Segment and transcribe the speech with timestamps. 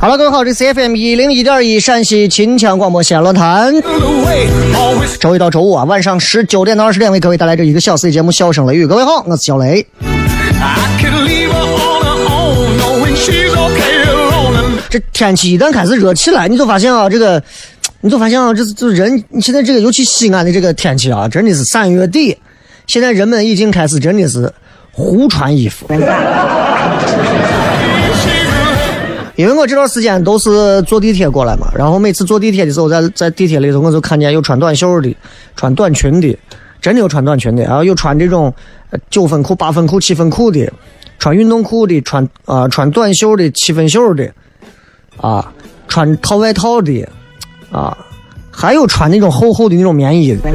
[0.00, 3.74] 好了，各位好，这是 CFM 一零一点一陕西秦腔广播西安论坛。
[5.18, 8.84] 周一到周五啊，晚上十九点到二十点为各位带来这一个小时的节目《笑声雷雨》。
[8.88, 9.84] 各位好，我是小雷。
[14.88, 17.42] 这天气一旦开始热起来，你就发现啊，这个，
[18.00, 22.38] 你就发现啊，这这人现在这个，尤其西安的这个天气啊，真的是三月底，
[22.86, 24.52] 现在人们已经开始真的是
[24.92, 25.88] 胡穿衣服。
[29.38, 35.16] 因为我这段时间都是坐地铁过来嘛，然后每次坐地铁的时候，在在地铁里头，我就看见有穿短袖的，
[35.54, 36.36] 穿短裙的，
[36.80, 38.52] 真的有穿短裙的，然后有穿这种
[39.10, 40.68] 九分裤、八分裤、七分裤的，
[41.20, 44.28] 穿运动裤的，穿啊、穿短袖的、七分袖的，
[45.20, 45.52] 啊，
[45.86, 47.08] 穿套外套的，
[47.70, 47.96] 啊，
[48.50, 50.50] 还有穿那种厚厚的那种棉衣的。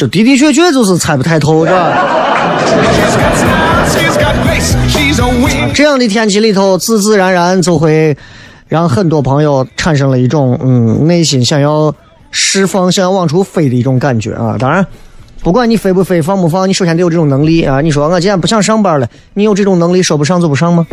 [0.00, 1.92] 就的的确确就是猜不太透，是吧？
[5.74, 8.16] 这样的天气里头，自自然然就会
[8.66, 11.94] 让很多朋友产生了一种嗯内心想要
[12.30, 14.56] 释放、想要往出飞的一种感觉啊。
[14.58, 14.86] 当然，
[15.42, 17.82] 不管你飞不飞、放不放，你首先得有这种能力啊。
[17.82, 20.86] 你说我今天不想上班了，你有这种能力，说不上就不上吗？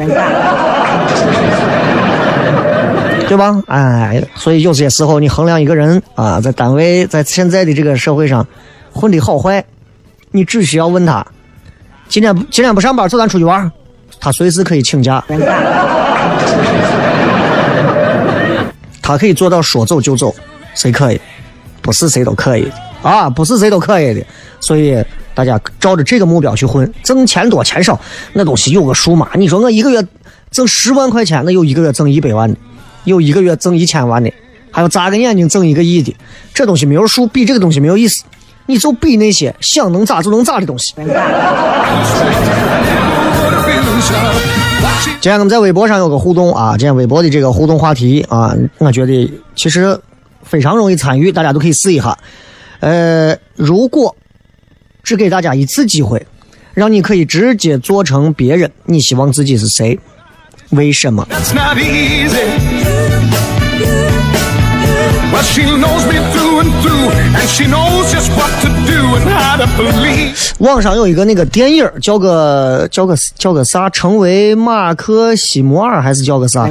[3.30, 3.64] 对吧？
[3.68, 8.46] 哎，所以有些时候你衡量一个人啊，在单位，在现在的这个社会上
[8.98, 9.64] 混的好坏，
[10.32, 11.26] 你只需要问他，
[12.10, 13.72] 今天今天不上班，走咱出去玩，
[14.20, 15.24] 他随时可以请假，
[19.02, 20.36] 他可以做到说走就走，
[20.74, 21.22] 谁可以？
[21.82, 22.70] 不是谁都可以
[23.02, 24.22] 啊，不是谁都可以的。
[24.60, 25.02] 所以
[25.34, 27.98] 大家照着这个目标去混，挣钱多钱少
[28.34, 29.30] 那东西有个数嘛。
[29.36, 30.06] 你说我一个月
[30.52, 32.58] 挣十万块钱，那有一个月挣一百万的，
[33.06, 34.30] 有一个月挣一千万的，
[34.72, 36.14] 还有眨个眼睛挣一个亿的，
[36.54, 38.24] 这东西没有数，比这个东西没有意思。
[38.68, 40.94] 你就比那些想能咋就能咋的东西。
[45.20, 50.00] 今天我们在微博上有个互动啊，今天微博的这个互动话题啊，我觉得其实
[50.44, 52.16] 非常容易参与，大家都可以试一下。
[52.80, 54.16] 呃，如果
[55.02, 56.26] 只给大家一次机会，
[56.74, 60.00] 让你可以直接做成别人，你希望自己是谁？
[60.70, 61.26] 为什么？
[65.30, 69.58] But she knows me through and through, and she knows just what to do and how
[69.58, 70.54] to believe.
[70.60, 73.90] 网上有一个那个电影儿叫个叫个叫个啥？
[73.90, 76.68] 成为马克西摩尔还是叫个啥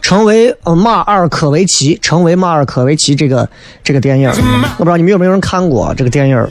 [0.00, 3.48] 成为呃马尔科维奇，成为马尔科维奇这个
[3.82, 4.34] 这个电影儿，
[4.78, 6.48] 我不知道你们有没有人看过这个电影儿。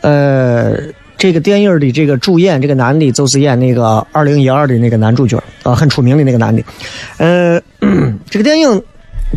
[0.00, 0.74] 呃，
[1.18, 6.62] 这个电影的这个主演，这个男的就是演那个二零一二的那个男主角啊，很出名的那个男的。
[7.16, 7.60] 呃，
[8.28, 8.82] 这个电影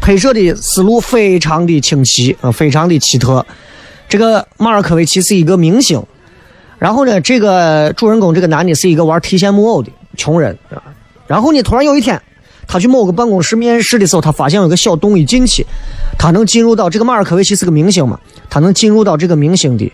[0.02, 3.46] 拍摄的思路非常的清晰啊，非常的奇特。
[4.10, 6.04] 这个马尔科维奇是一个明星，
[6.78, 10.84] 然后呢，这个主人公这个男的是一个玩提线木偶的穷人啊。
[11.28, 12.20] 然后呢，突然有一天，
[12.68, 15.66] 他去某个办公室面试的时候，他发现有个小洞一进去，
[16.18, 19.90] 他能进入到这个马尔科维奇是个明星嘛，他能进入到这个明星的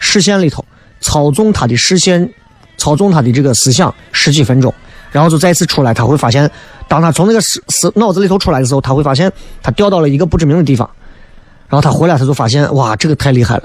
[0.00, 0.64] 视线里头，
[1.00, 2.28] 操纵他的视线，
[2.76, 4.72] 操纵他的这个思想十几分钟，
[5.10, 6.50] 然后就再次出来，他会发现，
[6.88, 9.30] 当他从那个思思脑子里头出来的时候，他会发现
[9.62, 10.88] 他掉到了一个不知名的地方。
[11.68, 13.64] 然后他回来，他就发现哇，这个太厉害了。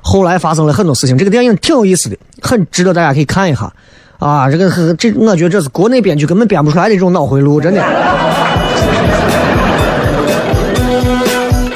[0.00, 3.72] 后来发生了很多事情，这个电影挺有意思的，很值得大家可以看一下。
[4.18, 7.82] 啊，这个很这我觉得这是国内编剧根本编不出来的这种脑回路， 真的。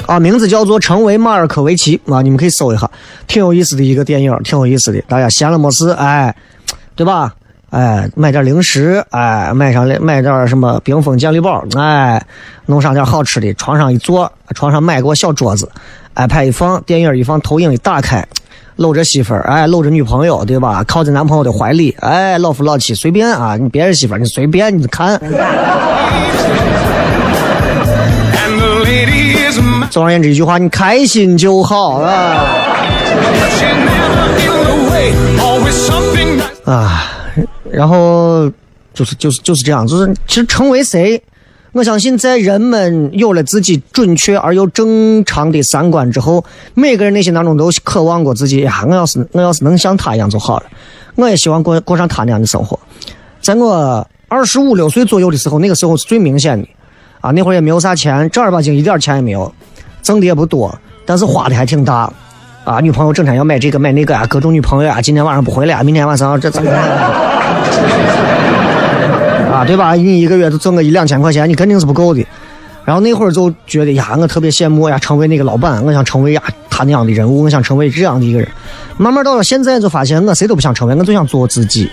[0.06, 2.90] 啊，名字叫做《成为马尔科维奇》啊，你们可以搜一下，
[3.26, 5.00] 挺有意思的一个电影，挺有意思的。
[5.08, 6.34] 大家闲了没事，哎，
[6.94, 7.34] 对吧？
[7.70, 12.24] 哎，买点零食，哎，买上买点什么冰封健力宝，哎，
[12.66, 15.68] 弄上点好吃的，床上一坐，床上买个小桌子
[16.14, 18.24] ，iPad 一放，电影一放，投影一打开，
[18.76, 20.84] 搂着媳妇儿，哎，搂着女朋友，对吧？
[20.84, 25.20] 靠在男朋友的怀里，哎，老夫老妻随便啊，你别人媳妇儿你随便你看。
[29.90, 32.44] 总而言之一句话，你开心就好啊。
[36.64, 37.10] 啊。
[37.70, 38.48] 然后
[38.92, 41.20] 就是就是就是这样，就是其实成为谁，
[41.72, 46.44] 我相信在人们有了自己准确而又正常的三观之后，
[46.74, 50.66] 每个人内心当中都渴望过自己呀，我要是我要是能像他一样就好了，
[51.16, 52.78] 我也希望过过上他那样的生活。
[53.40, 56.68] 在我二十五六岁左右的时候，那个时候是最明显的
[57.24, 59.50] 啊，那会儿也没有啥钱，正儿八经一点钱也没有，
[60.02, 62.12] 挣的也不多，但是花的还挺大。
[62.64, 66.70] 啊，女朋友整天要买这个买那个啊，各种女朋友啊，今天晚上不回来，明天晚上这怎么？
[69.50, 69.94] 啊，对吧？
[69.94, 72.22] 你一个月就挣个一两千块钱，你肯定是不够的。
[72.84, 78.46] 然后那会儿就觉得呀，我特别羡慕呀，成为那个老板，我想成为呀他那样的人物，我想成为这样的一个人。
[78.98, 81.90] 慢慢到了现在，就发现我谁都不想成为，我就想做自己。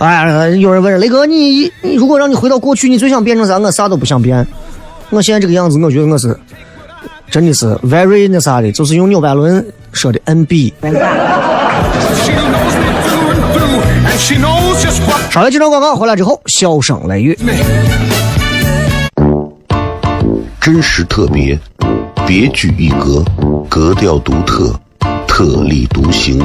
[0.00, 3.58] 哎，有人问雷哥，你你如果让你回到过去，你最想变成啥？
[3.58, 4.46] 我啥都不想变。
[5.10, 6.36] 我现在这个样子，我觉得我是。
[7.30, 10.72] 真的是 very 那啥的，就是用纽百伦说的 NB。
[15.30, 17.38] 稍微几段广告回来之后，笑声雷雨，
[20.60, 21.56] 真实特别，
[22.26, 23.24] 别具一格，
[23.68, 24.74] 格调独特，
[25.28, 26.44] 特立独行，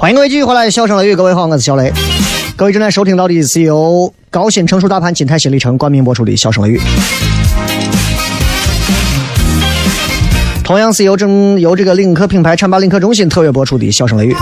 [0.00, 1.92] 欢迎各位继续回来，笑声雷雨，各位好，我是小雷。
[2.56, 6.78] 各位正在收听到的是由高新成熟大盘金泰新里程冠名播出的《笑声雷雨》，
[10.64, 14.32] 同样是由正由这个领克品牌浐灞领克中心特约播出的《笑声雷雨》。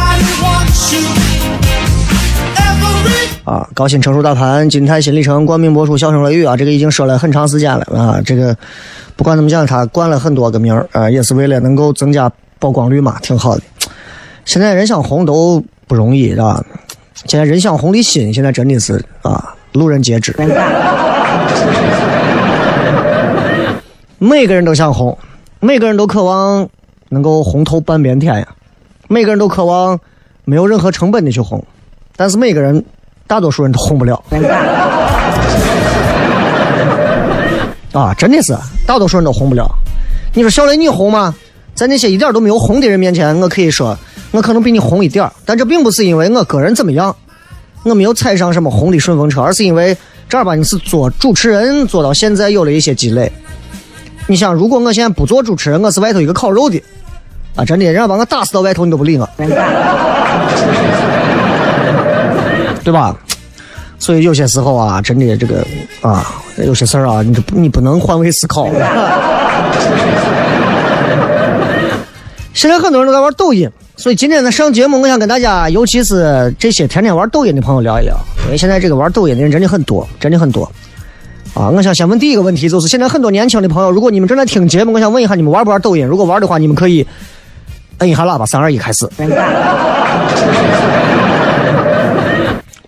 [3.42, 8.20] 啊，高新成熟大盘金泰新里程冠名播出《笑声雷雨》啊，这个已经说了很长时间了啊。
[8.24, 8.56] 这个
[9.16, 13.62] 不管怎么讲，他冠了很多个名儿啊，也是为了能够增加曝光率嘛，挺好的。
[14.48, 16.64] 现在人想红都不容易，是吧？
[17.26, 20.34] 现在人想红的心，现在真的是啊，路人皆知。
[24.16, 25.18] 每个人都想红，
[25.60, 26.66] 每个人都渴望
[27.10, 28.48] 能够红透半边天呀，
[29.06, 30.00] 每个人都渴望
[30.46, 31.62] 没有任何成本的去红，
[32.16, 32.82] 但是每个人，
[33.26, 34.14] 大多数人都红不了。
[37.92, 39.68] 啊，真的是大多数人都红不了。
[40.32, 41.34] 你说小雷你红吗？
[41.74, 43.96] 在那些一点都没有红的人面前，我可以说
[44.30, 47.14] 我可能比你红一点儿，但这并不是因为我个人怎么样，
[47.82, 49.96] 我没有踩上什么红的顺风车，而是因为
[50.28, 53.32] 正儿八经是做主持人做到现在有了一些积累。
[54.26, 56.82] 你想，如果我现在不做主持人，我是外头一个烤肉的，
[57.56, 59.26] 啊，真的，人家把我打死到外头，你都不理我，
[62.84, 63.16] 对吧？
[63.98, 65.66] 所以有些时候啊，真的这个
[66.02, 66.24] 啊，
[66.58, 68.68] 有些事儿啊，你你不能换位思考。
[72.52, 80.62] 现在很多人都在玩抖音，所以今天呢上节目，我想跟大家，尤其是这些天天玩抖音的朋友聊一聊，因为现在这个玩抖音的人真的很多，真的很多。
[81.52, 86.06] 啊，我想先问第一个问题，就是现在很多年轻的朋友，如果你们正在听节目，我想问一下你们玩不玩抖音？
[86.06, 87.04] 如果玩的话，你们可以
[87.98, 89.04] 摁一下喇叭，三二一，开始。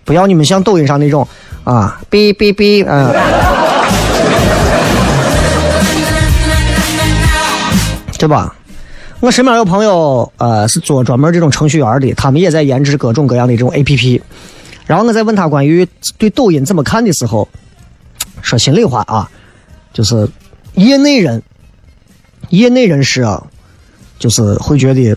[0.05, 1.27] 不要你们像抖音上那种
[1.65, 3.13] 啊，哔哔哔，嗯，
[8.17, 8.55] 对吧？
[9.21, 14.21] 我身边有朋友，呃，是做专门这种程序员的，他们也在研制各种各样的这种 A P P。
[14.85, 15.87] 然后我在问他关于
[16.17, 17.47] 对抖音怎么看的时候。
[18.43, 19.29] 说心里话啊，
[19.93, 20.27] 就是
[20.73, 21.43] 业内人、
[22.49, 23.43] 业内人士啊，
[24.17, 25.15] 就是会觉得，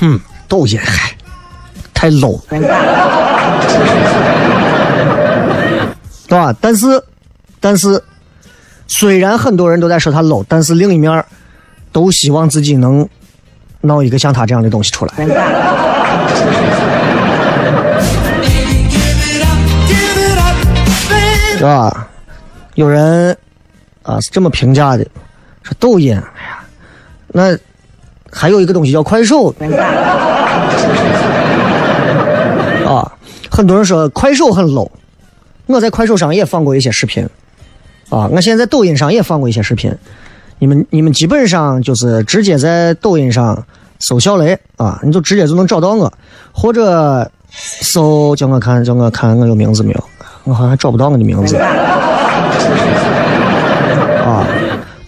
[0.00, 1.16] 嗯，抖音嗨，
[1.94, 2.38] 太 low，
[6.28, 6.54] 对吧？
[6.60, 7.02] 但是，
[7.58, 7.98] 但是，
[8.86, 11.24] 虽然很多人都在说他 low，但是另一面
[11.92, 13.08] 都希望自己能
[13.80, 15.14] 闹一个像他这样的东西出来。
[21.56, 22.08] 是吧？
[22.74, 23.36] 有人
[24.02, 25.06] 啊是这么评价的，
[25.62, 26.58] 说抖音，哎呀，
[27.28, 27.56] 那
[28.30, 29.54] 还有一个东西叫快手
[32.86, 33.10] 啊。
[33.48, 34.90] 很多人说快手很 low，
[35.66, 37.26] 我在快手上也放过一些视频
[38.10, 39.92] 啊，我现在在抖音上也放过一些视频。
[40.58, 43.66] 你们你们基本上就是直接在抖音上
[43.98, 46.12] 搜小雷啊，你就直接就能找到我，
[46.52, 50.04] 或者搜叫我看叫我看我有名字没有。
[50.44, 51.66] 我好像找不到我的名字啊！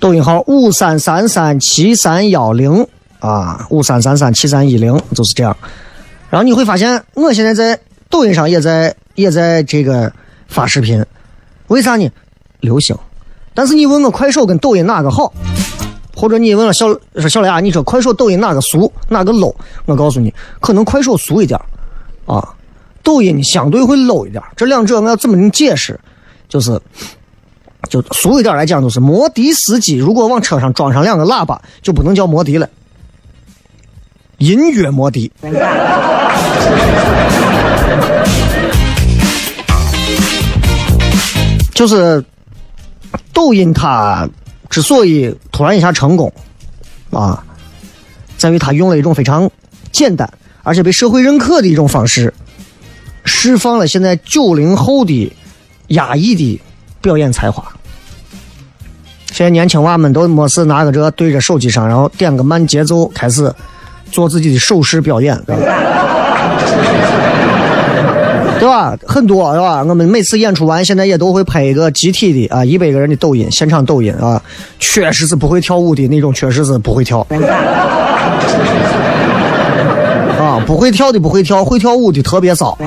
[0.00, 2.86] 抖音号五三三三七三幺零
[3.20, 5.54] 啊，五三三三七三一零就是这样。
[6.30, 10.10] 然后你会发现，我现在在抖音上也在也在这个
[10.48, 11.04] 发视频，
[11.66, 12.10] 为啥呢？
[12.60, 12.96] 流行。
[13.54, 15.32] 但是你问我快手跟抖音哪个好，
[16.14, 19.54] 或者你问了小说小雷啊，你说快手抖音哪个俗哪个 low？
[19.86, 21.58] 我告诉你，可能快手俗一点
[22.26, 22.46] 啊。
[23.02, 25.98] 抖音相对会 low 一点，这两者我要怎么能解释？
[26.48, 26.80] 就是，
[27.88, 32.68] 就俗一点来讲，就是摩的司机如果往车上装上两个喇叭，就不能叫摩的了，
[34.38, 35.30] 音乐摩的。
[41.72, 42.24] 就是
[43.32, 44.28] 抖音它
[44.68, 46.32] 之所以突然一下成功，
[47.10, 47.44] 啊，
[48.36, 49.50] 在于它用了一种非常
[49.92, 50.28] 简单
[50.62, 52.32] 而且被社会认可的一种方式。
[53.24, 55.32] 释放了现在九零后的
[55.88, 56.60] 压抑的
[57.00, 57.64] 表演才华。
[59.32, 63.52] 现在年轻娃们都没事拿个这对着手机上，然后点个慢节奏，开始
[64.10, 65.36] 做自己的手势表演，
[69.06, 69.84] 很多是吧？
[69.84, 74.42] 我们每次演出完，现在也都会拍一个集体的啊，一百个人的抖音，现场抖音啊，
[74.78, 77.26] 确实是不会跳舞的那种，确实是不会跳。
[80.38, 82.78] 啊不会跳的不会跳，会跳舞的特别少，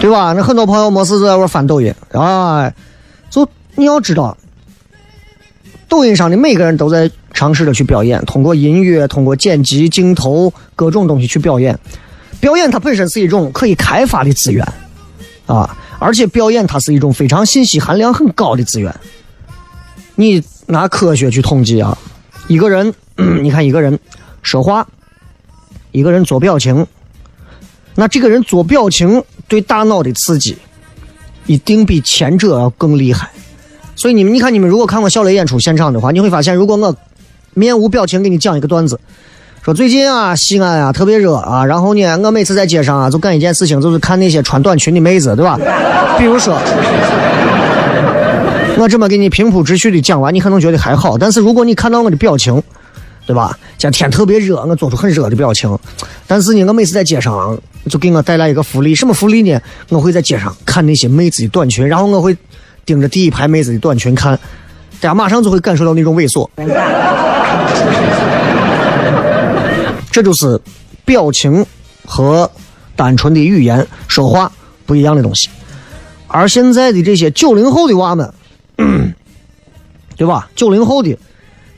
[0.00, 0.32] 对吧？
[0.32, 2.72] 那很多朋友没事就在玩翻抖音啊，
[3.30, 4.36] 就你要知道，
[5.88, 11.78] 抖音上的每个人都在尝试着去表演，通过音乐、通过剪辑、镜头各种东西去表演。
[12.42, 14.66] 表演它本身是一种可以开发的资源
[15.46, 18.92] 啊，而且表演它是一种非常信息含量很高的资源。
[20.16, 21.96] 你拿科学去统计啊，
[22.48, 22.92] 一个人，
[23.40, 23.96] 你看一个人。
[24.42, 24.84] 说话，
[25.92, 26.84] 一个人做表情，
[27.94, 30.56] 那这个人做表情对大脑的刺激，
[31.46, 33.30] 一定比前者要更厉害。
[33.94, 36.96] 所以你们，你看你们如果看过小雷演出现场的话，你会发现，如果我
[37.54, 38.98] 面无表情给你讲一个段子，
[39.64, 45.56] 说最近啊西安啊特别热啊，然后呢我每次在街上啊就干一件事情，就是看那些穿短裙的妹子，对吧？
[46.18, 46.58] 比如说，
[48.76, 52.60] 我这么给你平铺直叙的讲完，你可能觉得还好，但是如果你看到我的表情，
[53.24, 53.56] 对吧？
[53.78, 55.78] 今天特别热，我做出很热的表情，
[56.26, 57.56] 但是呢，我每次在街上
[57.88, 59.60] 就给我带来一个福利，什么福利呢？
[59.90, 62.36] 我会在街上看那些妹子的短裙，然后我会
[62.84, 64.36] 盯着第一排妹子的短裙看，
[65.00, 66.48] 大家马上就会感受到那种猥琐。
[70.12, 70.60] 这就是
[71.04, 71.66] 表情
[72.04, 72.48] 和
[72.94, 74.52] 单纯的语言说话
[74.86, 75.48] 不一样的东西。
[76.28, 78.32] 而现在的这些九零后的娃们，
[80.16, 80.48] 对吧？
[80.54, 81.18] 九零后的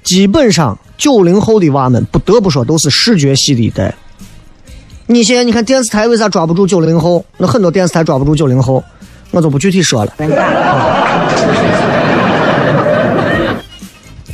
[0.02, 3.94] 基本上九零后的娃们，不得不说都是视觉系的一代。
[5.06, 7.24] 你现在你看电视台为啥抓不住九零后？
[7.38, 8.82] 那很多电视台抓不住九零后，
[9.30, 10.12] 我就不具体说了。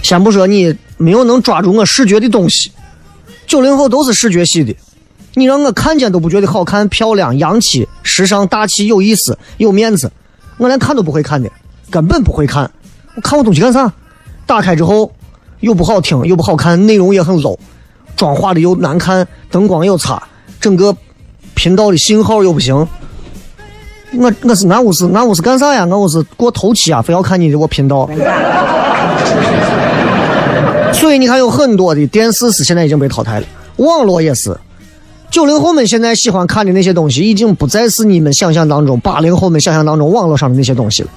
[0.02, 2.73] 先不说你没有能抓住我视觉的东西，
[3.50, 4.73] 九零后都是视觉系的，
[5.35, 10.09] 你让我看见都不觉得好看、漂亮、洋气、时尚、大气、有意思、有面子，
[10.57, 11.50] 我连看都不会看的，
[11.90, 12.71] 根本不会看。
[13.16, 13.92] 我看我东西干啥？
[14.47, 15.11] 打开之后
[15.59, 17.59] 又不好听又不好看，内容也很 low，
[18.14, 20.23] 妆化的又难看，灯光又差，
[20.61, 20.97] 整个
[21.54, 22.87] 频道的信号又不行。
[24.12, 25.80] 我我是俺屋是俺屋是干啥呀？
[25.80, 28.09] 俺屋是过头期啊，非要看你的我频道。
[30.92, 34.56] 所以你看，有很多的电视是现在已经被淘汰了，网络也是。
[35.30, 41.09] 九零后们现在喜欢看的那些东西，已经不再是你们想象当中八零后们想象当中网络上的那些东西了。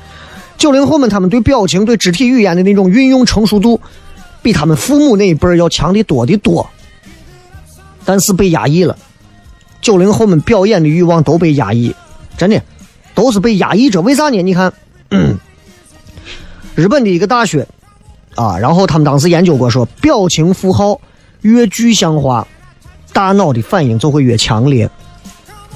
[0.58, 3.82] 九零后们他们对表情、对肢体语言的那种运用成熟度，
[4.44, 6.70] 比他们父母那一辈要强的多的多。
[8.06, 8.96] 但是被压抑了，
[9.82, 11.94] 九零后们表演的欲望都被压抑，
[12.38, 12.62] 真的
[13.16, 14.00] 都是被压抑着。
[14.02, 14.42] 为啥呢？
[14.44, 14.72] 你看，
[16.76, 17.68] 日本的一个大学。
[18.36, 21.00] 啊，然后他们当时研究过，说表情符号
[21.42, 22.48] 越具象化，
[23.12, 24.90] 大脑的反应就会越强烈。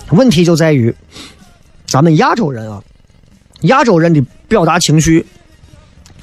[0.10, 0.96] 问题就在于，
[1.86, 2.82] 咱们亚洲人啊，
[3.62, 5.26] 亚洲人的表达情绪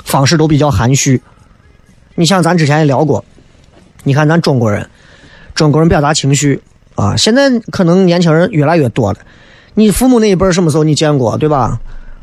[0.04, 1.20] 方式都比较含蓄。
[2.14, 3.24] 你像咱之前也聊过，
[4.02, 4.88] 你看咱中国人，
[5.54, 6.62] 中国人表达情绪
[6.94, 9.18] 啊，现在可能年轻人越来越多了。
[9.74, 11.78] 你父母那一辈什么时候你见过，对吧？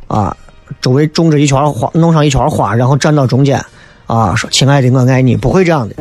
[0.07, 0.36] 啊，
[0.81, 3.63] 周围种着一圈花，弄上一圈花，然后站到中间。
[4.12, 5.95] 啊，说亲爱的，我爱你，不会这样的。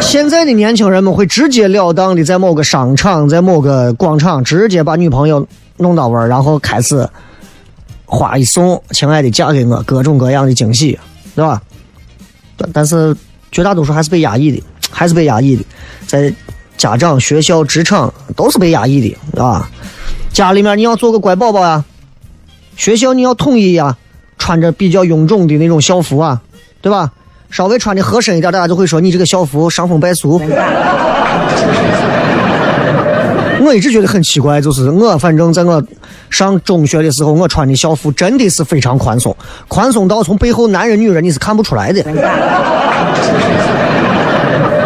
[0.00, 5.46] 现在的年轻人们会直截了当的在某个商场，在某个广场，直接把女朋友
[5.76, 7.08] 弄到位，然后开始
[8.04, 10.98] 花一送，亲爱的，嫁给我，各种各样的惊喜，
[11.36, 11.62] 对吧？
[12.56, 13.14] 但但是
[13.52, 15.62] 绝大多数还是被压抑的，还是被压抑的，
[16.08, 16.34] 在
[16.76, 19.70] 家长、学校、职场都是被压抑的，啊。
[20.32, 21.84] 家里面你要做个乖宝宝呀，
[22.74, 23.96] 学校你要统一呀。
[24.38, 26.40] 穿着比较臃肿的那种校服啊，
[26.80, 27.12] 对吧？
[27.50, 30.40] 稍微穿的合身一点，大家就会说你这个校服伤风败俗。
[33.60, 35.82] 我一直觉得很奇怪，就是我反正在我
[36.30, 39.34] 上中学的时候，我穿的校服真的是非常宽松，
[39.66, 42.02] 宽松到从背后男人女人你是看不出来的。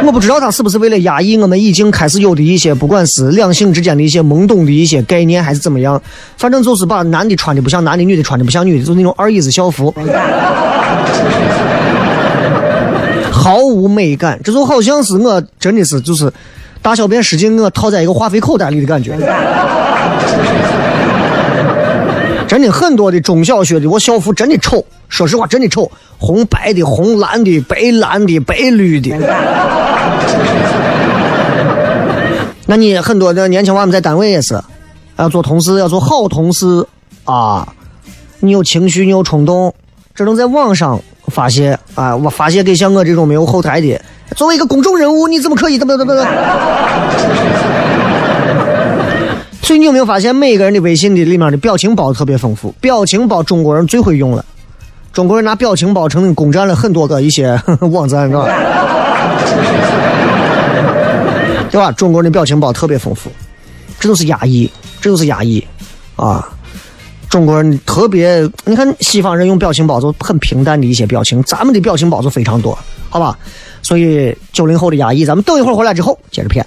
[0.05, 6.01] 我不知道他是不是为了压抑我们已经开始有的一些，不管是两性之间的一些懵懂的一些概念，还是怎么样，
[6.37, 9.95] 反正就是把男的穿的不像男的，女的穿的不像女的，就那种二意子校服，
[13.31, 14.39] 毫无美感。
[14.43, 16.31] 这就好像是我真的是就是
[16.81, 19.17] 大小便失禁，我套在一个话费口袋里的感觉。
[22.53, 29.17] 真的很多的中小学的，我校服真的丑，说实话真的丑，红白的、红蓝的、白蓝的、白绿的。
[32.67, 34.61] 那你很多的年轻娃们在单位也是，
[35.17, 36.87] 要做同事，要做好同事
[37.25, 37.67] 啊。
[38.41, 39.73] 你有情绪，你有冲动，
[40.15, 42.15] 只能在网上发泄啊！
[42.15, 43.99] 我发泄给像我这种没有后台的，
[44.37, 45.79] 作为一个公众人物，你怎么可以？
[45.79, 46.31] 怎么怎么怎么？
[49.63, 52.75] 所以你有没有发现，每个人的微信的里面的表情包特别丰富？
[52.81, 54.45] 表情包中国人最会用了，
[55.13, 57.59] 中国人拿表情包成功攻占了很多个一些
[57.93, 58.47] 网站，是吧？
[61.71, 61.91] 对吧？
[61.93, 63.31] 中国人的表情包特别丰富，
[63.99, 64.71] 这都是压抑，
[65.01, 65.65] 这都是压抑
[66.17, 66.47] 啊！
[67.31, 72.77] 中国人特别，你看西方人用表情包就很平淡的一些表情，咱们的表情包就非常多，
[73.09, 73.39] 好吧？
[73.81, 76.67] 所以九零后的压抑，咱们等一会儿回来之后接着骗。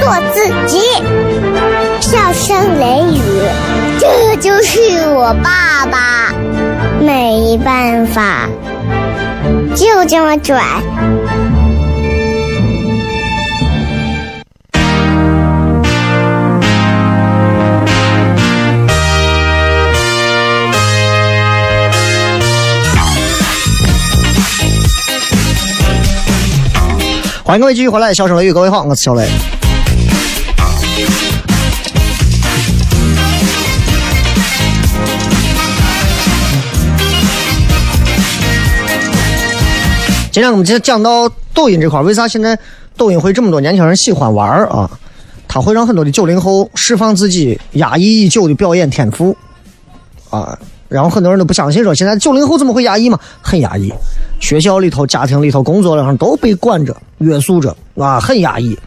[0.00, 0.80] 做自己。”
[2.00, 3.20] 笑声雷雨，
[3.98, 6.32] 这就是我爸爸，
[7.00, 8.48] 没办法，
[9.74, 10.62] 就这么拽。
[27.44, 29.26] 欢迎各位继续回来，笑声雷雨，各位好，我是小雷。
[40.38, 42.56] 今天我们就讲到抖音这块为啥现在
[42.96, 44.88] 抖音会这么多年轻人喜欢玩儿啊？
[45.48, 49.36] 它会让很多的九零后释放自己压抑已久的表演天赋
[50.30, 50.56] 啊。
[50.88, 53.18] 然后很多人都不相信，说现在九零后怎么会压抑嘛？
[53.42, 53.92] 很压抑，
[54.38, 58.78] 学校里头、家庭里头、工作上都被管着、约束着啊，很压抑，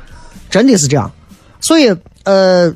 [0.50, 1.12] 真的是这样。
[1.60, 2.74] 所以，呃，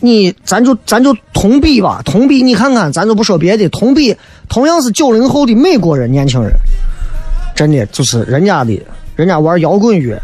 [0.00, 4.14] 你咱就咱就同比吧，同比你看看，咱就不说别的，同比
[4.50, 6.52] 同样是九零后的美国人年轻人。
[7.62, 8.82] 真的就是人家的，
[9.14, 10.20] 人家玩摇滚乐，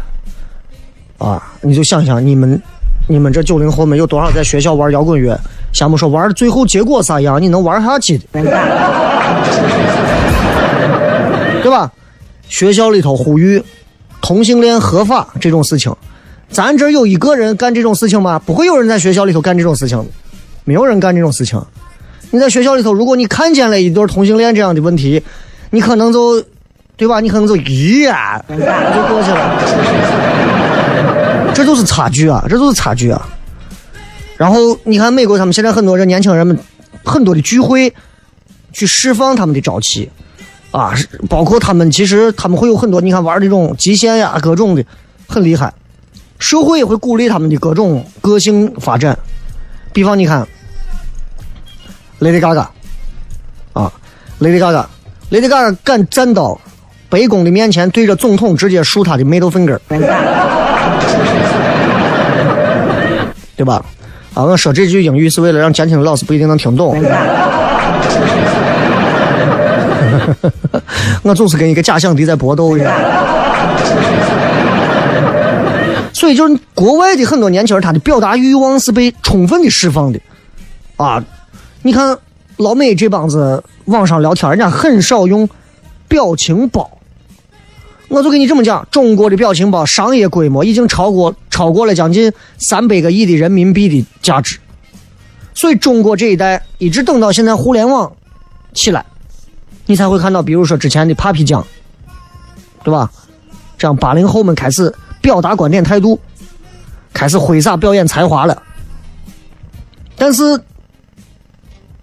[1.17, 2.61] 啊，你就想想你们，
[3.07, 5.39] 你们这九零后们有多少在学校玩摇滚乐？
[5.71, 8.25] 先不说玩最后结果啥样，你能玩下去的，
[11.63, 11.89] 对吧？
[12.49, 13.63] 学校里头呼吁
[14.19, 15.95] 同性恋合法这种事情，
[16.49, 18.37] 咱这有一个人干这种事情吗？
[18.45, 20.05] 不会有人在学校里头干这种事情，
[20.65, 21.57] 没有人干这种事情。
[22.31, 25.23] 你在学校里头，如果你看见了一对同性恋这样的问题，
[25.69, 26.43] 你可能就。
[26.99, 27.21] 对吧？
[27.21, 29.57] 你可能就咦呀，就过去了。
[31.55, 32.45] 这就是差距啊！
[32.49, 33.25] 这就是差距啊！
[34.37, 36.59] 然后你看美国，他们现在很多这年轻人们
[37.05, 37.93] 很多的聚会，
[38.73, 40.09] 去释放他们的朝气
[40.71, 40.93] 啊，
[41.29, 44.83] 包括他们其实他们会有很多，你看玩这种极限呀，各种的
[45.25, 45.73] 很厉害。
[46.37, 49.17] 社会也会鼓励他们的各种个性发展。
[49.93, 50.45] 比方你看
[52.19, 52.67] ，Lady Gaga
[53.71, 53.91] 啊
[54.41, 56.59] ，Lady Gaga，Lady Gaga 敢站到。
[57.09, 59.79] 白宫的面前对着总统直接竖他的 middle finger，
[63.55, 63.83] 对吧？
[64.35, 66.95] 啊，我说这句英语是为了让监听的老师不一定能听懂。
[71.23, 72.93] 我总是跟一个假想敌在搏斗一样。
[76.13, 80.19] 所以就是国外的很多年轻人，他的表达欲望是被充分的释放的。
[80.97, 81.23] 啊，
[81.81, 82.15] 你看
[82.57, 85.49] 老美这帮子网上聊天，人家很少用
[86.07, 86.87] 表情包。
[88.09, 94.57] 我就跟你这么讲，中国的表情包商业规模已经超过超过了将近三百个亿的人民币的价值，
[95.53, 98.11] 所以中国这一代一直等到现在互联网
[98.73, 99.05] 起来，
[99.85, 101.65] 你才会看到，比如说之前的 Papi 酱，
[102.83, 103.11] 对吧？
[103.77, 106.19] 这样八零后们开始表达观点态度，
[107.13, 108.63] 开始挥洒表演才华了。
[110.17, 110.59] 但是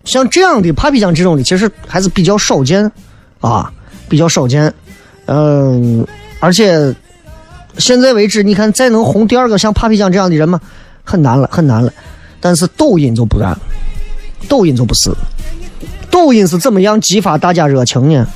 [0.04, 2.90] 像这样的 Papi 酱这种的，其实还是比较少见
[3.40, 3.72] 啊，
[4.08, 4.72] 比较少见。
[5.26, 6.06] 嗯，
[6.40, 6.94] 而且
[7.78, 10.60] 现在为止，你看再能红第二个像 Papi 酱这样的人吗？
[11.04, 11.92] 很难了，很难了。
[12.40, 13.56] 但是抖音就不然，
[14.48, 15.10] 抖音就不是。
[16.10, 18.26] 抖音是怎么样激发大家热情呢？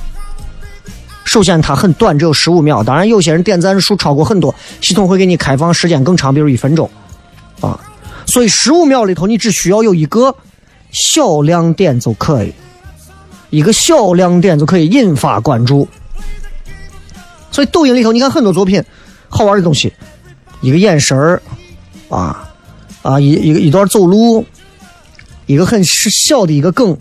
[1.23, 2.83] 首先它很短，只有十五秒。
[2.83, 6.89] 当然，有些人点赞数超过很多，系统会给你开放时间更长，比如一分钟
[7.61, 7.79] 啊。
[8.25, 10.35] 所以十五秒里头，你只需要有一个
[10.91, 12.53] 小亮点就可以，
[13.49, 15.87] 一个小亮点就可以引发关注。
[17.51, 18.81] 所以抖音里头，你看很多作品，
[19.29, 19.91] 好玩的东西，
[20.61, 21.41] 一个眼神儿，
[22.09, 22.49] 啊
[23.01, 24.45] 啊一一个一段走路，
[25.45, 26.97] 一个很小的一个梗，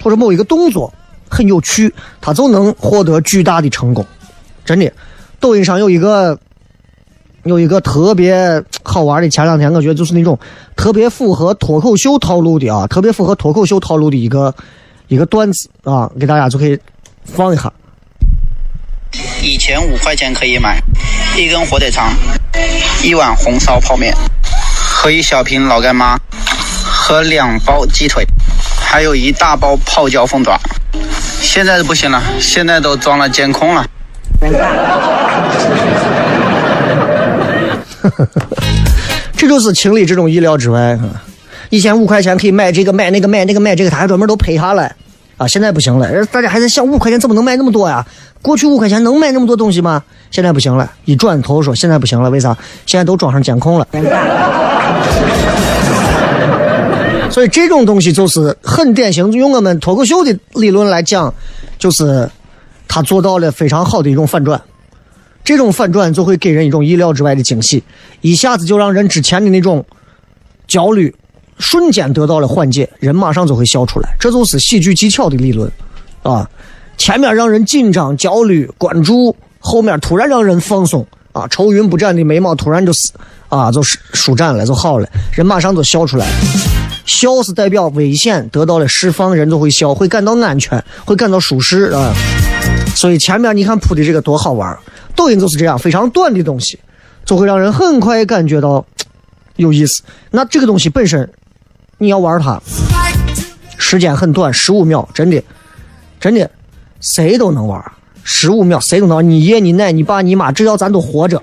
[0.00, 0.94] 或者某一个动作
[1.28, 4.06] 很有趣，它就能获得巨大的成功。
[4.64, 4.92] 真的，
[5.40, 6.38] 抖音上有一个
[7.42, 10.38] 有一个特别好玩的，前两天我觉得就是那种
[10.76, 14.54] 特别符合脱口秀套路的啊，特别符合脱口秀套路的一个
[15.08, 16.78] 一个段子啊，给大家就可以
[17.24, 17.72] 放一下。
[19.42, 20.78] 以前五块钱可以买
[21.36, 22.12] 一根火腿肠，
[23.02, 24.14] 一碗红烧泡面。
[24.98, 26.18] 和一小瓶老干妈，
[26.82, 28.24] 和两包鸡腿，
[28.80, 30.58] 还有一大包泡椒凤爪。
[31.40, 33.86] 现在不行了，现在都装了监控了。
[39.36, 40.98] 这就是情理之中，意料之外。
[41.70, 44.96] 以前五块钱可以买这个买那个买那个买这个，他还专门都赔下来
[45.36, 45.46] 啊！
[45.46, 48.06] 现在不行了，大家还在想五块钱怎么能买那么多呀？
[48.40, 50.02] 过去五块钱能买那么多东西吗？
[50.30, 52.56] 现在不行了，一转头说现在不行了，为啥？
[52.86, 53.86] 现在都装上监控了。
[57.30, 61.34] 所以这种东西就是很典型，用我们脱口秀的理论来讲，
[61.78, 62.30] 就是
[62.88, 64.58] 他做到了非常好的一种反转。
[65.44, 67.84] 这种反转就会给人一种意料之外的惊喜，
[68.22, 69.84] 一下子就让人之前的那种
[70.66, 71.14] 焦虑
[71.58, 74.16] 瞬间得到了缓解，人马上就会笑出来。
[74.18, 75.70] 这就是喜剧技巧的理论
[76.22, 76.48] 啊！
[76.98, 81.46] 前面让人紧张、焦虑、关注，后面突然让人放松啊！
[81.48, 83.12] 愁云不展的眉毛突然就是
[83.48, 86.26] 啊，就是舒展了，就好了，人马上就笑出来。
[87.04, 92.12] 笑是代表危险得到了释放，人就会笑，会感到安全，会感到舒适啊。
[92.94, 94.76] 所以前面你看铺的这个多好玩
[95.14, 96.78] 抖音就是这样，非常短的东西，
[97.24, 98.84] 就会让人很快感觉到
[99.56, 100.02] 有意思。
[100.30, 101.30] 那这个东西本身，
[101.98, 102.60] 你要玩它，
[103.78, 105.42] 时间很短，十五秒，真的，
[106.20, 106.50] 真的，
[107.00, 107.82] 谁都能玩，
[108.22, 109.26] 十五秒谁都能。
[109.26, 111.42] 你爷、你奶、你爸、你妈，只要咱都活着。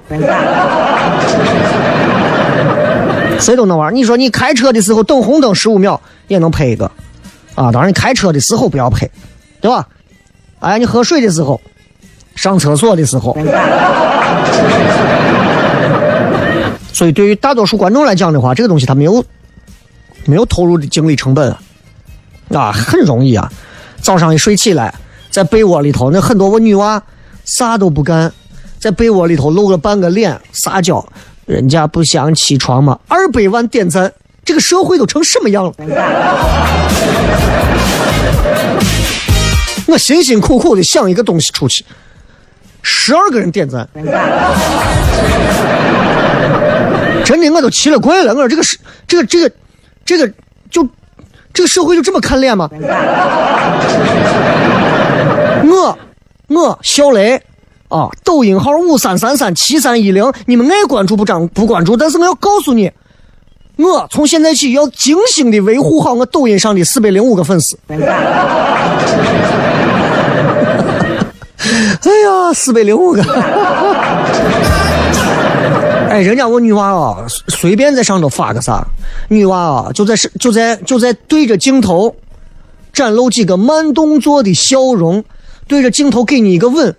[3.40, 3.96] 谁都能玩。
[3.96, 6.86] 你说你开车的时候等红灯十五秒也能拍一个，
[7.56, 9.10] 啊，当然你开车的时候不要拍，
[9.60, 9.88] 对吧？
[10.60, 11.60] 哎，你喝水的时候，
[12.36, 13.36] 上厕所的时候。
[16.94, 19.26] 所以对于大多数观众来讲的话，这个东西他没有
[20.26, 21.56] 没有投入的精力成本
[22.50, 23.52] 啊，很容易啊。
[24.02, 24.94] 早上一睡起来，
[25.30, 27.02] 在被窝里头，那很多我女娃
[27.46, 28.32] 啥都不干，
[28.80, 31.06] 在被窝里头露个半个脸撒娇。
[31.46, 33.00] 人家不想起床吗？
[33.08, 34.14] 二百万点赞，
[34.46, 35.74] 这个社会都成什么样了？
[39.88, 41.84] 我辛辛苦苦的想一个东西出去，
[42.82, 43.88] 十二个人点赞，
[47.26, 48.34] 真的我都奇了怪了。
[48.34, 49.52] 我说这个是这个这个
[50.06, 50.28] 这个
[50.70, 50.88] 就
[51.54, 52.70] 这个社会就这么看脸吗？
[55.66, 55.98] 我
[56.48, 57.42] 我小雷。
[57.90, 62.92] 啊，抖音号五三三三七三一零，你们爱关注不张不关注，但是我要告诉你，
[63.76, 67.78] 我从现在起要精心的维护好我抖音上的四百零五个粉丝。
[67.88, 67.96] 哎
[72.26, 73.22] 呀，四百零五个！
[76.14, 78.86] 哎，人家我女娃啊，随便在上头发个啥，
[79.30, 82.16] 女娃啊就在是就在就在对着镜头
[82.94, 85.24] 展露几个慢动作的笑容，
[85.68, 86.96] 对着镜头给你一个吻。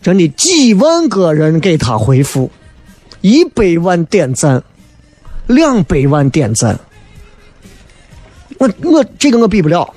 [0.00, 2.50] 真的几万个人给他回复，
[3.20, 4.62] 一百万点赞，
[5.46, 6.80] 两百万点赞，
[8.56, 9.92] 我我这个我比不了。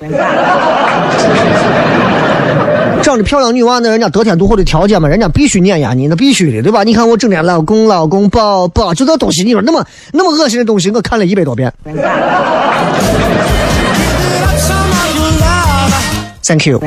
[3.04, 6.84] 长得漂亮女娃，那人家得天独厚的条件嘛，人家必须碾压你，那必须的，对吧？
[6.84, 11.70] 你看我整天老公老公抱抱，就这东西，你说那么那么恶心的东西，我看了一百多遍。
[16.42, 16.80] Thank you。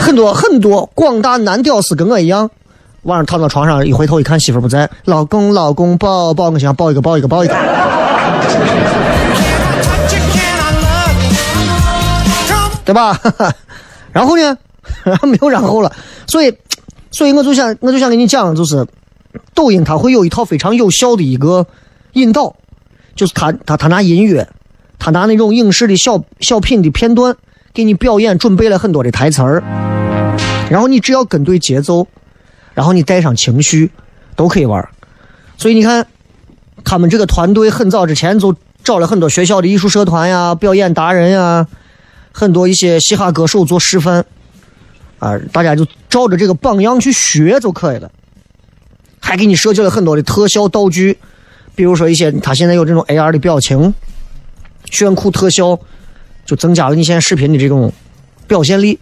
[0.00, 2.50] 很多很多广大男屌丝跟我一样，
[3.04, 7.54] 晚上躺到床上一回头一看媳妇不在，老公老公抱抱，我想抱一个抱一个抱一个，
[12.84, 13.18] 对吧？
[14.12, 14.58] 然后呢，
[15.22, 15.92] 没有然后了。
[16.26, 16.56] 所以，
[17.10, 18.86] 所以我就想我就想跟你讲，就是
[19.54, 21.66] 抖音它会有一套非常有效的一个
[22.12, 22.54] 引导，
[23.14, 24.48] 就是他他他拿音乐，
[24.98, 27.36] 他拿那种影视的小小品的片段
[27.72, 29.62] 给你表演，准备了很多的台词儿。
[30.70, 32.06] 然后你只要跟对节奏，
[32.74, 33.90] 然后你带上情绪，
[34.36, 34.88] 都可以玩。
[35.56, 36.06] 所以你看，
[36.84, 41.66] 他们这个团队很早之前就找了很多学校的艺术社团呀、表演达人呀，
[42.36, 44.24] 很多一些嘻哈歌手做示范，
[45.20, 48.10] 啊，大家就照着这个榜样去学就可以了。
[49.20, 51.16] 还给你设计了很多的特效道具，
[51.76, 53.94] 比如说一些他现在有这种 AR 的表情、
[54.90, 55.78] 炫酷特效，
[56.44, 57.92] 就增加了你现在视频的这种
[58.48, 58.98] 表现力。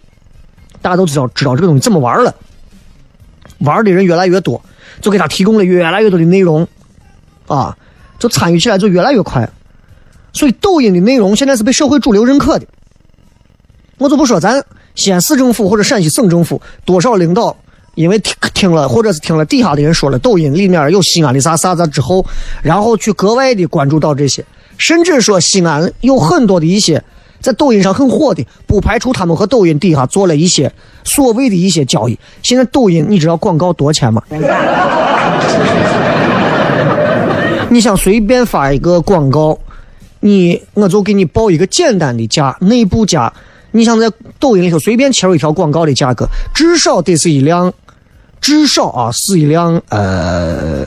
[0.79, 2.35] 大家都知道知道这个东西怎么玩了，
[3.57, 4.63] 玩的人越来越多，
[5.01, 6.67] 就给他提供了越来越多的内容，
[7.47, 7.75] 啊，
[8.19, 9.49] 就参与起来就越来越快。
[10.33, 12.67] 所以抖音的内容现在是被社会主流认可的。
[14.03, 14.61] 我就不说咱
[14.95, 17.55] 西安市政府或者陕西省政府多少领导，
[17.95, 22.25] 因为听听了或者是听了底下的人说了抖音里面有西安的啥啥子之后，
[22.61, 24.43] 然后去格外的关注到这些，
[24.77, 27.01] 甚至说西安有很多的一些。
[27.39, 30.69] 在抖音上很火的，不排除他们和抖音底下做了一些
[31.05, 32.19] 所谓的一些交易。
[32.41, 34.21] 现在抖音你知道广告多钱吗？
[37.69, 39.57] 你想随便发一个广告，
[40.19, 43.31] 你我就给你报一个简单的价，内部价。
[43.75, 44.09] 你想在
[44.39, 47.73] 抖音里头随便切入一条广告的价格，至少得是一辆，
[48.39, 50.85] 至少啊是一辆呃，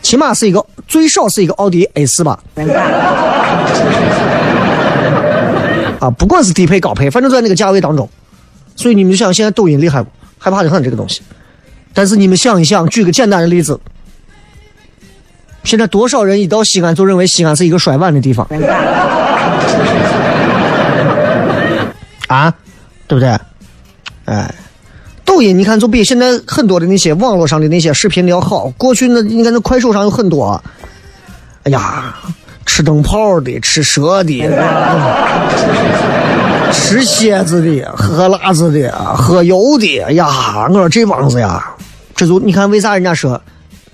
[0.00, 2.38] 起码是一个最少是一个奥迪 A 四吧。
[5.98, 8.08] 啊，不管是低配高配，反正在那个价位当中。
[8.76, 10.08] 所以你们就想，现在抖音厉害不？
[10.38, 11.20] 害怕的很这个东西。
[11.92, 13.80] 但是你们想一想，举个简单的例子，
[15.64, 18.46] 现在多少人一到西安就认为西安是一个摔碗的地方？
[22.28, 22.54] 啊，
[23.06, 23.36] 对不对？
[24.26, 24.54] 哎，
[25.24, 28.68] 抖音你看就比现在很多的那些网络上的那些视频的要好。
[28.76, 30.62] 过去那你看那快手上有很多，
[31.64, 32.14] 哎呀，
[32.66, 34.42] 吃灯泡的，吃蛇的，
[36.72, 40.00] 吃蝎子的，喝辣子的，喝油的。
[40.02, 40.26] 哎呀，
[40.68, 41.64] 我说这帮子呀，
[42.14, 43.40] 这就你看为啥人家说，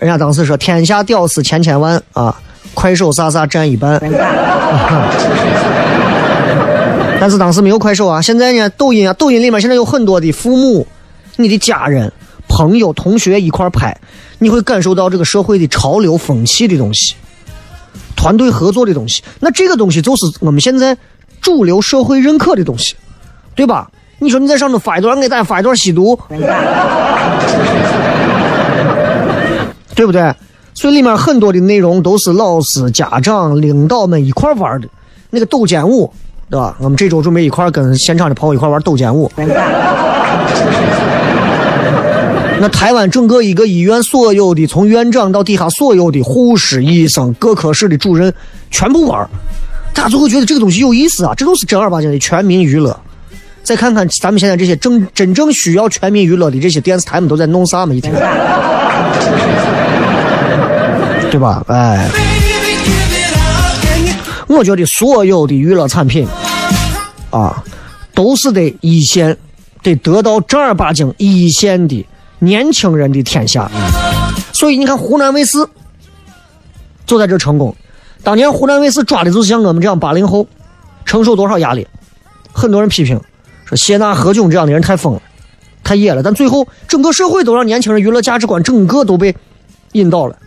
[0.01, 2.37] 人家当时说天下屌丝千千万啊，
[2.75, 4.01] 快手啥啥占一半。
[7.21, 10.87] 但是当时没有快手啊，现在呢，抖音啊，抖音里面现在有很多的父母、
[11.37, 12.13] 你的家人、
[12.49, 13.97] 朋友、同学一块拍，
[14.39, 17.15] 你会感受到这个社会的潮流风气的东西，
[18.15, 19.23] 团队合作的东西。
[19.41, 20.97] 那这个东西就是我们现在
[21.41, 22.95] 主流社会认可的东西，
[23.55, 23.91] 对吧？
[24.19, 26.19] 你说你在上头发一段，给大家发一段吸毒，
[29.95, 30.35] 对不对？
[30.75, 34.89] 所以里面很多的内容都是老师、家长、领导们一块玩的，
[35.31, 36.13] 那个抖肩舞。
[36.51, 36.77] 对吧？
[36.79, 39.31] 我们这周准备一块跟现场的朋友一块玩抖肩舞。
[42.61, 48.33] 那台湾整个一个医院所有的，从院长到底下所有的护士、医生、各科室的主任，
[48.71, 49.29] 全部玩
[49.93, 51.35] 大家就会觉得这个东西有意思啊！
[51.37, 52.97] 这都是正儿八经的全民娱乐。
[53.63, 57.95] 再看看咱们现在这些正真正需要全民娱乐的这些电视台们都在弄啥嘛？
[57.95, 58.15] 一天，
[61.31, 61.63] 对吧？
[61.69, 62.09] 哎。
[64.55, 66.27] 我觉得所有的娱乐产品，
[67.31, 67.63] 啊，
[68.15, 69.37] 都是得一线，
[69.83, 72.07] 得得到正儿八经一线的
[72.39, 73.71] 年轻人的天下。
[74.53, 75.59] 所以你看湖南卫视
[77.07, 77.75] 就在这成功。
[78.23, 80.47] 当年湖南卫视抓的就是像我们这样八零后，
[81.05, 81.87] 承受多少压力？
[82.53, 83.21] 很多人批评
[83.65, 85.23] 说谢娜、何炅这样的人太疯了，
[85.83, 86.23] 太野了。
[86.23, 89.35] 但最后整个社会都让年轻人娱乐价值观整个都被
[89.93, 90.39] 引导了。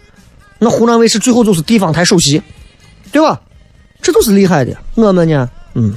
[0.59, 2.41] 那湖南卫视最后就是地方台首席，
[3.11, 3.39] 对吧？
[4.01, 5.93] 这都是厉害的，我们呢，嗯，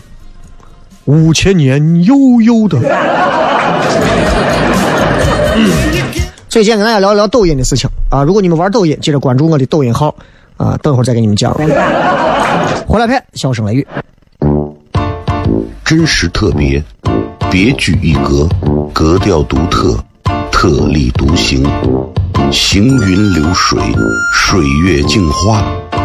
[1.04, 2.78] 五千年悠悠的。
[6.48, 8.24] 所以今天跟大家聊一聊抖音的事情啊。
[8.24, 10.12] 如果你们玩抖音，记得关注我的抖音号
[10.56, 10.76] 啊。
[10.82, 11.54] 等会儿再给你们讲。
[12.88, 13.86] 回来片，笑声雷雨，
[15.84, 16.82] 真实特别，
[17.50, 18.48] 别具一格，
[18.92, 19.96] 格调独特，
[20.50, 21.64] 特立独行，
[22.50, 23.80] 行云流水，
[24.34, 25.64] 水月镜花。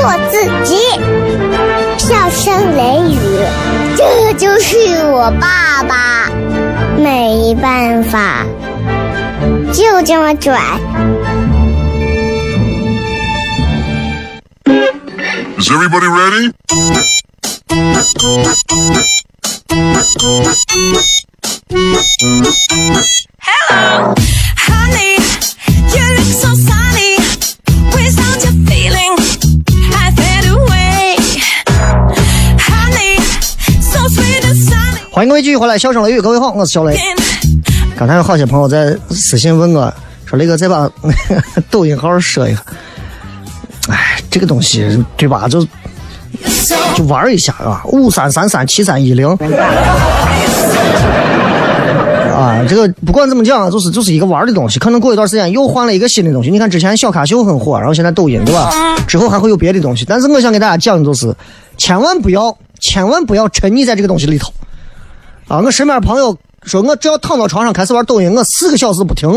[0.00, 0.76] 做自己。”
[2.00, 3.18] 笑声雷雨，
[3.94, 6.30] 这就是我爸爸，
[6.96, 8.46] 没办法，
[9.72, 10.58] 就这么拽。
[15.58, 16.52] Is everybody ready?
[23.42, 24.14] Hello,
[24.56, 25.16] honey,
[25.92, 26.89] you look so sunny.
[35.20, 36.98] 欢迎各位继续回来，笑声雷雨，各位好，我是小雷。
[37.94, 39.92] 刚才有好些朋友在私信问我，
[40.24, 40.90] 说雷哥再把
[41.70, 42.62] 抖音号说一下。
[43.90, 45.46] 哎，这个东西对吧？
[45.46, 45.62] 就
[46.96, 49.28] 就玩一下啊，五三三三七三一零。
[52.34, 56.50] 啊，这个不管怎么讲，就是就是一个玩的东西，可能过一段时间又换了一个新的东西。
[56.50, 58.70] 你看之前小咖秀很火，然后现在抖音对吧？
[59.06, 60.06] 之后还会有别的东西。
[60.08, 61.30] 但是我想给大家讲的就是，
[61.76, 64.50] 千万不要，千万不要沉溺在这个东西里头。
[65.50, 69.28] 啊，我身边朋友说我只要躺到床上开始玩抖音，我四个小时不停。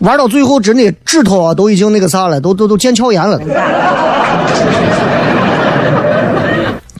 [0.00, 3.40] 玩到最后，真的指头啊都已经那个啥了，都都都腱鞘炎了。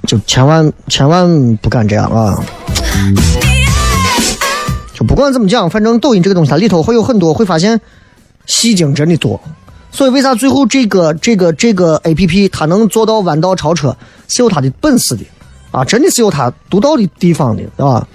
[0.07, 2.35] 就千万千万不敢这样啊！
[4.95, 7.79] 就不管怎么讲，反正抖音这个东西，它里头会有很多，会发现
[8.47, 9.39] 戏精真的多。
[9.93, 13.95] 所以为啥最后这个这个这个 A P P 它能做到弯道超车，
[14.31, 15.25] 是有它的本事的
[15.71, 15.85] 啊！
[15.85, 18.07] 真的是有它独到的地方的，对吧？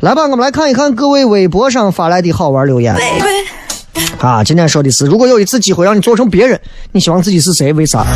[0.00, 2.96] 来吧，我们来看一看各位微博上发来的好玩留言。
[4.18, 6.60] 啊，今天说的是，如果有一次机会让你做成别人，
[6.92, 7.72] 你希望自己是谁？
[7.72, 8.06] 为啥？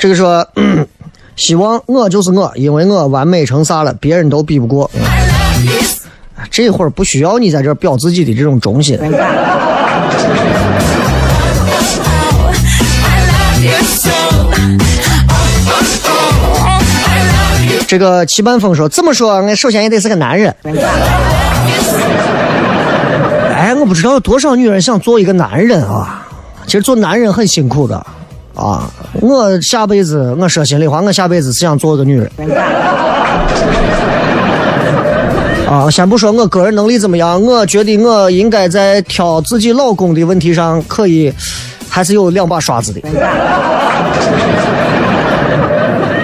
[0.00, 0.44] 这个说，
[1.36, 4.90] 希望我就是我，因为我完美成啥了，别人都比不过。
[6.50, 8.98] 这会儿不需要你在这儿表自己的这种忠心。
[17.86, 20.54] 这个齐半风说，这么说，我首先也得是个男人。
[23.54, 26.26] 哎，我不知道有多少女人想做一个男人啊。
[26.64, 27.96] 其实做男人很辛苦的
[28.54, 28.90] 啊。
[29.20, 32.30] 我下辈子，我说心里话，我下辈子是想做个女人。
[35.72, 41.32] 啊，先不说我个人能力怎么样，我觉得我应该在挑自己老公的问题上，可以
[41.88, 43.00] 还是有两把刷子的。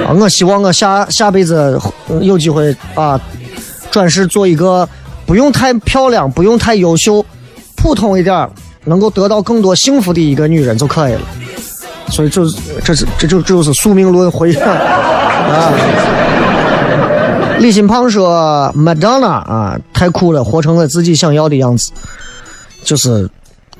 [0.04, 1.80] 啊，我希望我下下辈子
[2.20, 3.18] 有机会啊，
[3.90, 4.86] 转世做一个
[5.24, 7.24] 不用太漂亮、不用太优秀、
[7.74, 8.46] 普通一点，
[8.84, 11.22] 能够得到更多幸福的一个女人就可以了。
[12.10, 15.72] 所以就是这是这就这就是宿命论回啊。
[17.58, 21.90] 李新胖说：“麦当娜啊，太酷了，活成了自己想要的样子。
[22.84, 23.28] 就是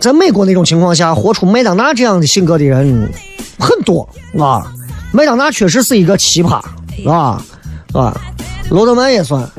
[0.00, 3.08] 在美国那种情况下，活出麦当娜这样的性格的人
[3.58, 4.08] 很多
[4.38, 4.66] 啊。
[5.12, 6.60] 麦当娜确实是一个奇葩
[7.08, 7.40] 啊
[7.94, 8.14] 啊，
[8.68, 9.40] 罗德曼也算。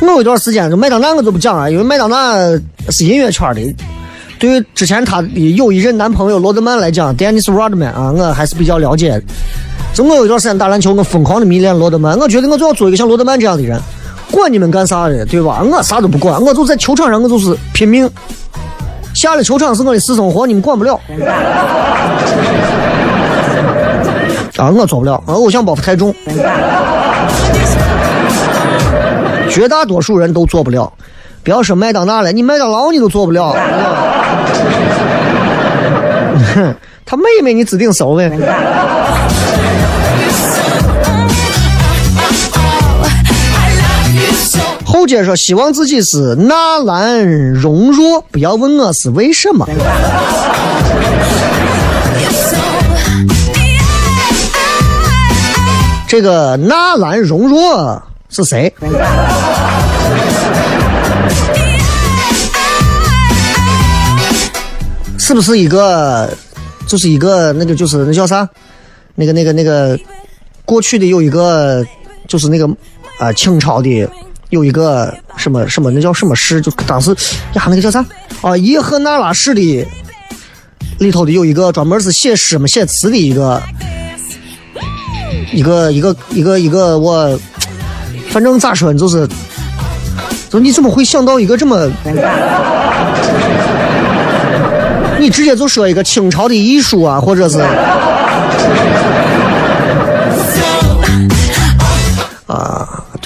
[0.00, 2.34] 我有一段时间，就麦当娜我就不讲了，因为麦当娜
[2.90, 3.60] 是音乐圈的。
[4.38, 9.20] 对于之前她的有一任男朋友罗德曼来讲，Dennis Rodman 啊，我还是比较了解。
[9.94, 13.80] 就我有一段时间打篮球，我疯狂的迷恋罗德曼，我觉得我就要做一个像罗德曼这样的人，
[14.30, 15.60] 管你们干啥的，对吧？
[15.62, 18.08] 我啥都不管，我就在球场上，我就是拼命。
[19.14, 20.94] 下了球场是我的私生活，你们管不了。
[24.56, 26.14] 啊，我做不了，我偶像包袱太重，
[29.50, 30.92] 绝大多数人都做不了。
[31.42, 33.56] 不要说麦当娜了，你麦当劳你都做不了。
[36.54, 36.74] 哼，
[37.04, 38.30] 他妹妹你指定熟呗。
[45.08, 45.16] So.
[45.16, 49.66] 后街说希望自己是纳兰容若，不要问我是为什么。
[56.06, 58.70] 这个纳兰容若是谁？
[65.18, 66.30] 是不是一个，
[66.86, 68.46] 就是一个那个就是那叫啥？
[69.14, 69.98] 那个那个那个，
[70.66, 71.82] 过去的有一个
[72.26, 72.68] 就是那个
[73.18, 74.08] 啊、清朝的
[74.50, 76.60] 有一个什么什么那叫什么诗？
[76.60, 77.10] 就当时
[77.54, 78.04] 呀那个叫啥？
[78.40, 79.86] 啊，叶赫那拉氏的
[80.98, 83.62] 里头的有一个专门是写诗嘛写词的一个
[85.52, 87.38] 一个一个一个一个我，
[88.30, 89.28] 反正咋说呢，就是，
[90.50, 91.90] 就你怎么会想到一个这么？
[95.20, 97.58] 你直接就说一个清朝的艺术啊，或者是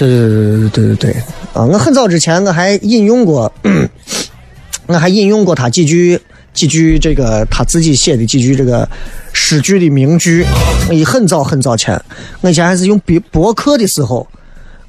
[0.07, 1.21] 对对对对对对对
[1.53, 1.63] 啊！
[1.63, 3.49] 我很早之前我还引用过，
[4.87, 6.19] 我还引用过他几句
[6.53, 8.85] 几句这个他自己写的几句这个
[9.31, 10.45] 诗句的名句。
[10.91, 11.97] 以很早很早前，
[12.41, 14.27] 我以前还是用博博客的时候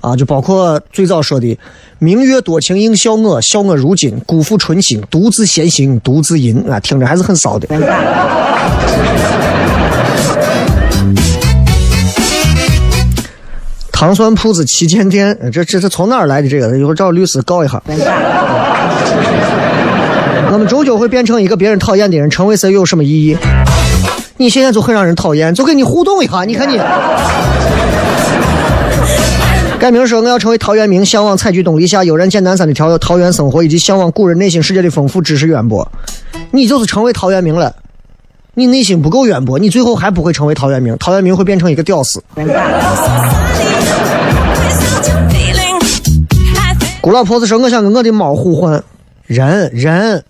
[0.01, 1.57] 啊，就包括最早说的
[2.01, 7.69] “明月多情应笑我，笑我如今辜负春心，独自闲行独自吟”啊，听着还是很骚的。
[14.05, 16.49] 糖酸铺子旗舰店，这这是从哪儿来的？
[16.51, 17.83] 这个一会儿找律师告一下。
[20.53, 23.35] 我们终究会变成一个别人讨厌的人，成为谁又有什么意义？
[24.37, 26.79] 你现在就很让人讨厌，就跟你互动一下，你看你。
[29.81, 35.91] 改名说我要成为陶渊明，向往采菊东篱下，悠然见南山的桃桃源生活，以及向往古人内心世界的丰富知识渊博。
[36.51, 37.75] 你就是成为陶渊明了，
[38.57, 42.23] 你内心不够渊博，你最后还不会成为陶渊明，陶渊明会变成一个屌丝。
[47.01, 48.83] 姑老婆子说：“我想跟我的猫互换，
[49.27, 50.25] 人人。”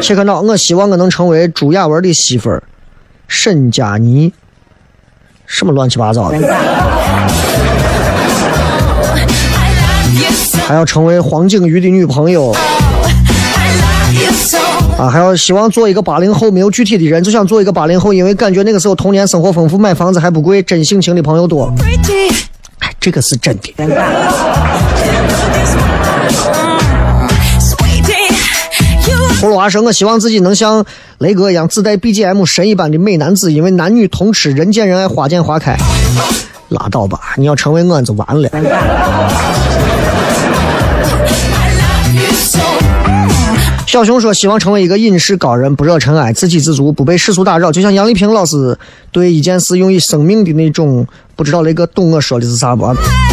[0.00, 2.62] 切克闹，我希望我能成为朱亚文的媳妇儿，
[3.26, 4.32] 沈佳妮。
[5.46, 6.38] 什么乱七八糟的？
[10.66, 12.54] 还要成为黄景瑜的女朋友
[14.98, 15.08] 啊！
[15.10, 21.72] 还要希望做一个八零后，没有具体的人，就想做一个八零后，因为感觉那个时候童年生活丰富，买房子还不贵，真性情的朋友多。
[22.78, 23.72] 哎，这个是真的。
[29.40, 30.84] 葫芦娃说：“我希望自己能像
[31.18, 35.76] 雷哥一样自带 BGM 神一般的美男子，因为男女通吃，人见人爱，花见花开。”
[36.70, 38.48] 拉倒吧，你要成为我就完了。
[43.92, 47.70] 小熊说：“希望成为一个隐士高人，不惹尘埃，自给自足，不被世俗打扰。
[47.70, 48.74] 就像杨丽萍老师
[49.10, 52.86] 对一件事用以生命的那种，不知道雷哥懂我说的是啥不？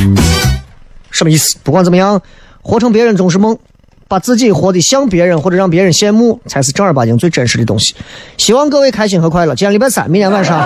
[1.12, 1.59] 什么意思？
[1.62, 2.20] 不管怎么样，
[2.62, 3.57] 活成别人总是梦。
[4.09, 7.95] 把自己活得像别人，或者让别人羡慕，才是正儿八经最真实的东西。
[8.39, 9.55] 希望各位开心和快乐。
[9.55, 10.59] 今天礼拜三，明天晚上，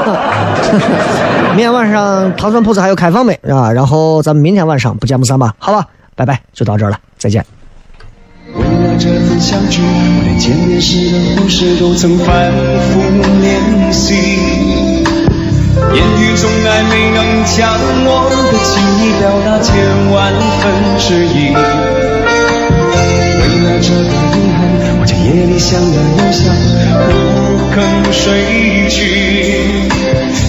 [1.50, 3.72] 明天晚上糖蒜铺子还有开放没啊？
[3.72, 5.52] 然后咱们明天晚上不见不散吧？
[5.58, 7.44] 好吧，拜拜，就到这儿了，再见。
[8.54, 12.52] 为了这份相聚，我连见面时的故事都曾反
[12.92, 13.00] 复
[13.40, 14.14] 练习。
[15.94, 17.72] 言语从来没能将
[18.04, 19.72] 我的情意表达千
[20.12, 20.62] 万分
[20.98, 21.48] 之一。
[23.38, 24.60] 为了这个遗憾，
[25.00, 26.52] 我将夜里想的又想，
[27.08, 27.10] 不
[27.74, 27.80] 肯
[28.12, 28.20] 睡
[28.90, 29.00] 去。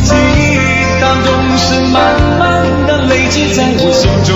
[0.04, 0.60] 记忆
[1.00, 2.42] 当中是慢慢
[2.86, 4.36] 的累积在我心中，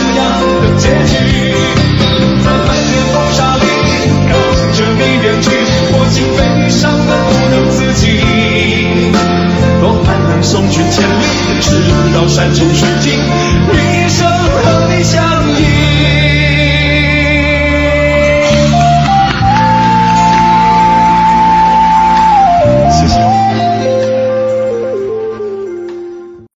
[10.51, 11.23] 送君千里
[11.61, 13.13] 直到山穷水尽。
[13.13, 15.40] 一生和你相